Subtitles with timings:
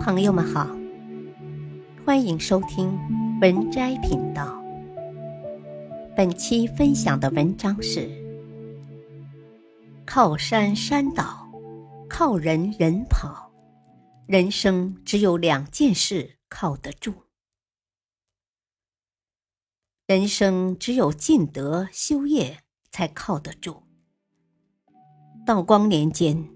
[0.00, 0.66] 朋友们好，
[2.06, 2.98] 欢迎收听
[3.42, 4.58] 文摘频道。
[6.16, 8.08] 本期分享的文章是：
[10.06, 11.46] 靠山山倒，
[12.08, 13.52] 靠人人跑，
[14.26, 17.12] 人生只有两件事靠得住。
[20.06, 23.82] 人生只有尽德修业才靠得住。
[25.44, 26.48] 道光年间。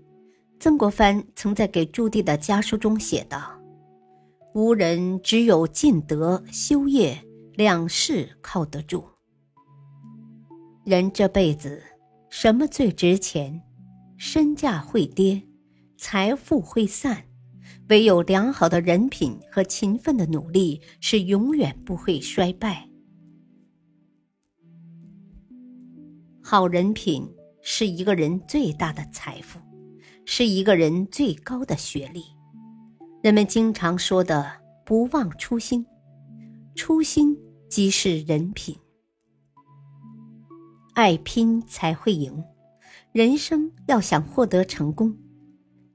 [0.64, 3.60] 曾国藩曾在给朱棣的家书中写道
[4.56, 9.04] ：“无人只有尽德修业两事靠得住。
[10.82, 11.82] 人这辈子，
[12.30, 13.60] 什么最值钱？
[14.16, 15.42] 身价会跌，
[15.98, 17.22] 财富会散，
[17.90, 22.88] 唯有良好的人品和勤奋的努力是永远不会衰败。
[26.42, 29.60] 好人品是一个人最大的财富。”
[30.26, 32.24] 是一个人最高的学历。
[33.22, 34.50] 人们经常说的
[34.84, 35.86] “不忘初心”，
[36.76, 37.36] 初心
[37.68, 38.76] 即是人品。
[40.94, 42.44] 爱拼才会赢。
[43.12, 45.16] 人生要想获得成功，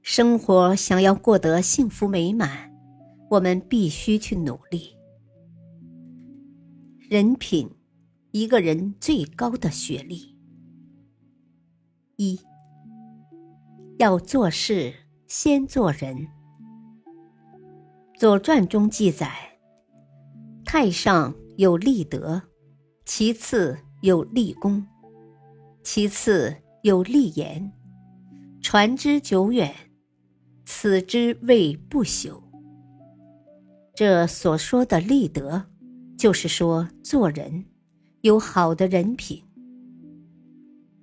[0.02, 2.72] 生活想要过得幸福美满，
[3.30, 4.96] 我们必须去努力。
[7.08, 7.70] 人品，
[8.30, 10.36] 一个人最高的学历。
[12.16, 12.38] 一。
[14.00, 14.94] 要做事，
[15.26, 16.16] 先做人。
[18.18, 19.30] 《左传》中记载：
[20.64, 22.40] 太上有立德，
[23.04, 24.86] 其次有立功，
[25.82, 27.70] 其次有立言，
[28.62, 29.70] 传之久远，
[30.64, 32.42] 此之谓不朽。
[33.94, 35.62] 这所说的立德，
[36.16, 37.66] 就是说做人
[38.22, 39.44] 有好的人品。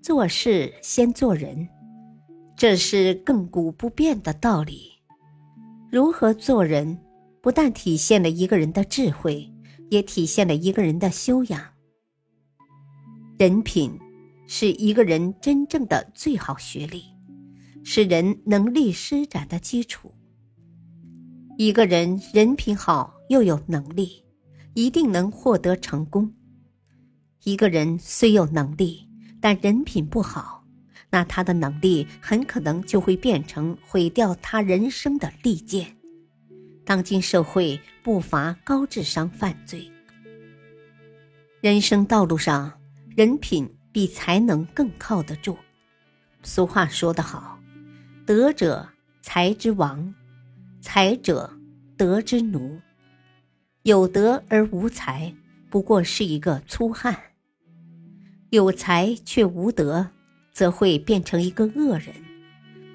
[0.02, 1.70] 做事先做人。
[2.58, 4.92] 这是亘古不变的道理。
[5.92, 6.98] 如何做人，
[7.40, 9.48] 不但体现了一个人的智慧，
[9.92, 11.62] 也体现了一个人的修养。
[13.38, 13.96] 人品
[14.48, 17.04] 是一个人真正的最好学历，
[17.84, 20.12] 是人能力施展的基础。
[21.60, 24.24] 一个人人品好又有能力，
[24.74, 26.34] 一定能获得成功。
[27.44, 29.08] 一个人虽有能力，
[29.40, 30.64] 但人品不好。
[31.10, 35.96] 那他的能力很可能就会变成毁掉他人生的利剑。
[36.86, 39.90] 当今社会不乏高智商犯罪。
[41.62, 42.72] 人生道路上，
[43.16, 45.58] 人品比才能更靠得住。
[46.44, 47.60] 俗话说得好
[48.26, 48.88] ：“德者
[49.22, 50.14] 才之王，
[50.82, 51.52] 才者
[51.98, 52.80] 德之奴。”
[53.84, 55.34] 有德而无才，
[55.70, 57.14] 不过是一个粗汉；
[58.50, 60.10] 有才却无德。
[60.58, 62.16] 则会变成一个恶人，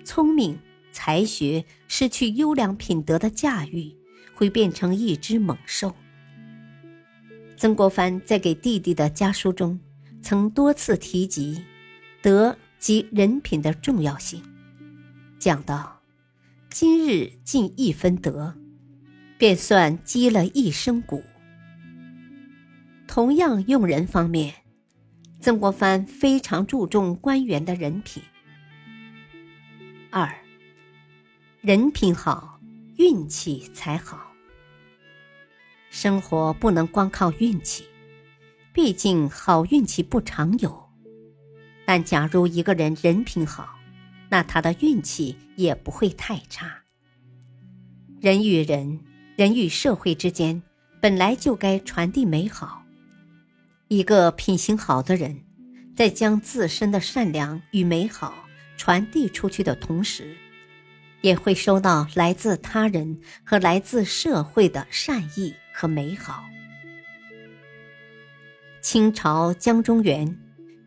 [0.03, 0.59] 聪明
[0.91, 3.95] 才学失去优良品德的驾驭，
[4.35, 5.95] 会变成一只猛兽。
[7.57, 9.79] 曾国藩在给弟弟的家书中，
[10.21, 11.63] 曾多次提及
[12.21, 14.43] 德及人品的重要性，
[15.39, 16.01] 讲到：
[16.69, 18.57] 今日尽一分德，
[19.39, 21.23] 便算积了一生谷。
[23.07, 24.53] 同样用人方面。
[25.43, 28.23] 曾国藩非常注重官员的人品。
[30.09, 30.33] 二，
[31.61, 32.61] 人品好，
[32.97, 34.33] 运气才好。
[35.91, 37.85] 生活不能光靠运气，
[38.73, 40.89] 毕竟好运气不常有。
[41.85, 43.77] 但假如一个人人品好，
[44.29, 46.71] 那他的运气也不会太差。
[48.21, 49.01] 人与人、
[49.35, 50.63] 人与社会之间，
[51.01, 52.82] 本来就该传递美好。
[53.93, 55.45] 一个品行好的人，
[55.95, 58.33] 在将自身的善良与美好
[58.75, 60.35] 传递出去的同时，
[61.21, 66.43] 也会收到来自他人和来自社会的善意和美好。
[68.81, 70.39] 清朝江中源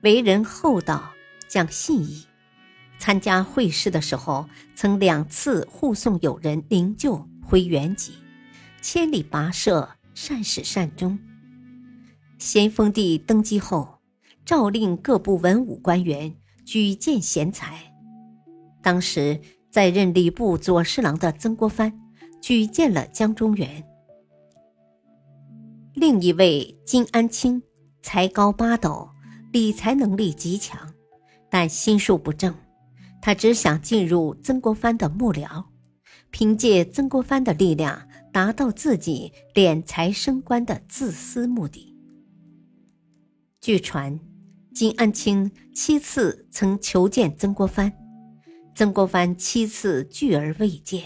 [0.02, 1.14] 为人厚道，
[1.48, 2.26] 讲信义，
[2.98, 8.16] 参加会试的时候，曾两次护送友人灵柩回原籍，
[8.82, 11.20] 千里跋涉，善始善终。
[12.37, 13.99] 咸丰帝登基后，
[14.46, 16.35] 诏令各部文武官员
[16.66, 17.78] 举荐贤才。
[18.82, 19.40] 当时
[19.72, 21.91] 在任礼部左侍郎的曾国藩
[22.41, 23.84] 举荐了江中源。
[25.93, 27.64] 另一位金安清
[28.02, 29.09] 才高八斗，
[29.52, 30.93] 理财能力极强，
[31.49, 32.53] 但心术不正。
[33.22, 35.64] 他只想进入曾国藩的幕僚，
[36.29, 41.95] 凭借曾国藩的力量达到自己敛财升官的自私目的。
[43.66, 44.20] 据传，
[44.76, 47.91] 金安清七次曾求见曾国藩，
[48.76, 51.02] 曾国藩七次拒而未见。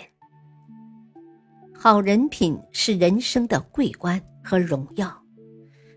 [1.73, 5.23] 好人品是人生的桂冠和荣耀，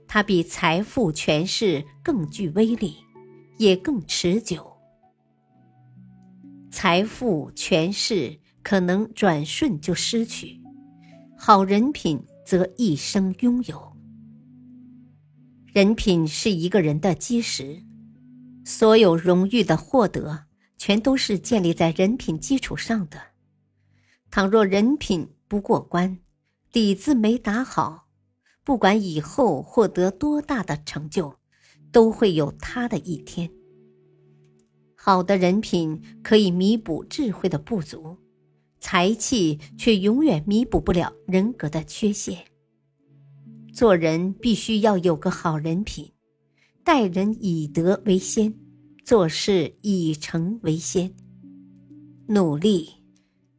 [0.07, 2.95] 它比财富、权势更具威力，
[3.59, 4.73] 也更持久。
[6.71, 10.63] 财富、权势可能转瞬就失去，
[11.37, 13.92] 好人品则一生拥有。
[15.73, 17.83] 人品是一个人的基石，
[18.63, 20.45] 所有荣誉的获得，
[20.77, 23.19] 全都是建立在人品基础上的。
[24.31, 26.19] 倘若人品，不过关，
[26.71, 28.09] 底子没打好，
[28.63, 31.37] 不管以后获得多大的成就，
[31.91, 33.51] 都会有他的一天。
[34.95, 38.19] 好的人品可以弥补智慧的不足，
[38.79, 42.45] 才气却永远弥补不了人格的缺陷。
[43.73, 46.13] 做人必须要有个好人品，
[46.85, 48.55] 待人以德为先，
[49.05, 51.15] 做事以诚为先，
[52.29, 52.91] 努力。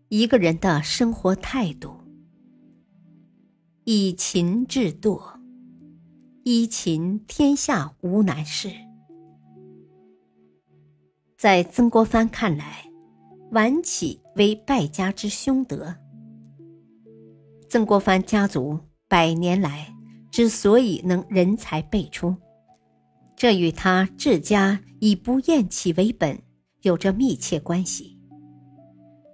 [0.09, 1.97] 一个人的生活态度，
[3.83, 5.19] 以勤制惰，
[6.43, 8.69] 依勤天下无难事。
[11.35, 12.85] 在曾国藩看来，
[13.53, 15.95] 晚起为败家之凶德。
[17.67, 18.77] 曾国藩家族
[19.07, 19.92] 百年来
[20.33, 22.35] 之所以能人才辈出，
[23.35, 26.41] 这与他治家以不厌起为本
[26.81, 28.17] 有着密切关系。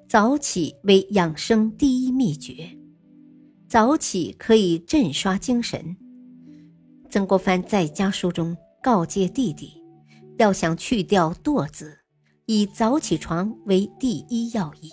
[0.10, 2.78] 早起为养生第一秘诀，
[3.70, 5.96] 早起可以振刷精神。
[7.10, 9.82] 曾国藩在家书中告诫弟弟，
[10.38, 11.98] 要想去掉惰字，
[12.46, 14.92] 以早起床为第一要义。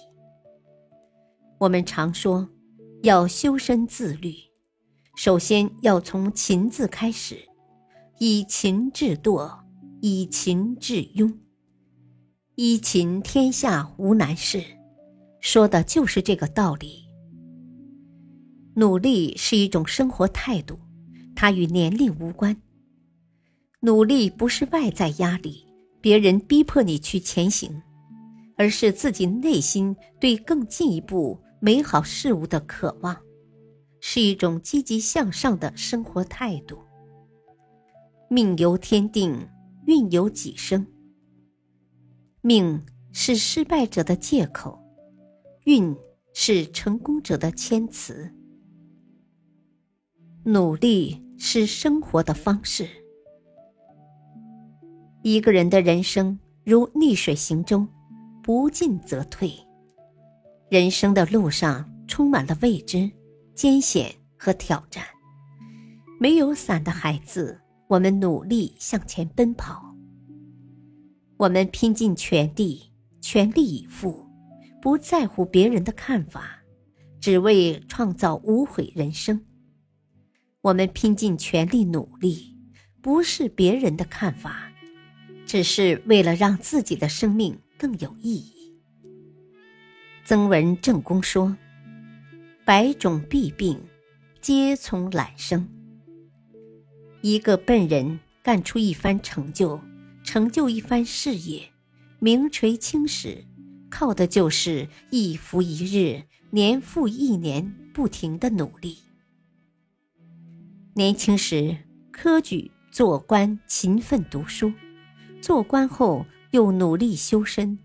[1.59, 2.49] 我们常说，
[3.03, 4.33] 要修身自律，
[5.17, 7.39] 首先要从勤字开始，
[8.19, 9.51] 以勤制惰，
[10.03, 11.35] 以勤制庸，
[12.55, 14.63] 一勤天下无难事。
[15.41, 17.07] 说的就是这个道理。
[18.75, 20.79] 努力是一种生活态度，
[21.35, 22.55] 它与年龄无关。
[23.81, 25.65] 努力不是外在压力，
[26.03, 27.83] 别人逼迫你去前行，
[28.59, 33.17] 而是自己内心对更进一步美好事物的渴望，
[34.09, 36.79] 是一种积极向上的生活态度。
[38.31, 39.49] 命由天定，
[39.85, 40.87] 运由己生。
[42.41, 42.81] 命
[43.13, 44.79] 是失败者的借口。
[45.65, 45.93] 运
[46.33, 48.33] 是成功者的谦词，
[50.45, 52.89] 努力是生活的方式。
[55.23, 57.85] 一个人的人生如逆水行舟，
[58.41, 59.53] 不进则退。
[60.71, 63.11] 人生的路上充满了未知、
[63.57, 65.03] 艰险和挑战。
[66.21, 67.59] 没有伞的孩子，
[67.89, 69.97] 我们努力向前奔跑。
[71.39, 74.25] 我们拼尽全力，全力以赴。
[74.83, 76.63] 不在乎别人的看法，
[77.19, 79.45] 只为创造无悔人生。
[80.61, 82.55] 我们拼尽全力努力，
[83.03, 84.71] 不是别人的看法，
[85.45, 88.77] 只是为了让自己的生命更有意义。
[90.25, 91.57] 曾文正公说
[92.67, 93.81] ：“百种弊病，
[94.41, 95.69] 皆从懒生。”
[97.23, 99.81] 一个笨人干出一番成就，
[100.25, 101.71] 成就一番事业，
[102.19, 103.45] 名垂青史。
[103.89, 108.99] 靠的就是一复一日、年复一年不停的努力。
[110.95, 111.77] 年轻时
[112.11, 114.73] 科举做官，勤奋读书；
[115.41, 117.79] 做官后又努力修身，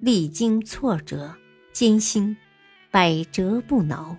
[0.00, 1.36] 历经挫折
[1.72, 2.36] 艰辛，
[2.90, 4.16] 百折不挠。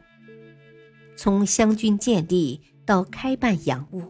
[1.16, 4.04] 从湘军建立到开办洋务，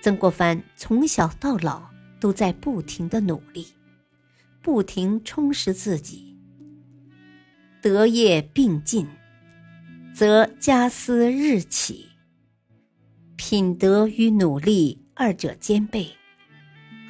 [0.00, 3.66] 曾国藩从小到老都在不停的努力，
[4.62, 6.36] 不停充实自己。
[7.80, 9.06] 德业并进，
[10.14, 12.06] 则家思日起；
[13.36, 16.08] 品德与努力二者兼备，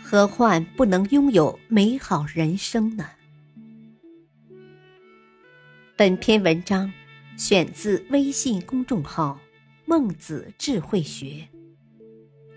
[0.02, 3.06] 何患不能拥有美好人生呢？
[5.94, 6.90] 本篇文章
[7.36, 9.38] 选自微信公众号
[9.86, 11.48] “孟子智慧学”，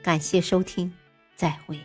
[0.03, 0.91] 感谢收听，
[1.35, 1.79] 再会。